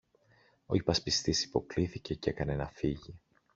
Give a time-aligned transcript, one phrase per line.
[0.65, 3.19] Ο υπασπιστής υποκλίθηκε κι έκανε να φύγει.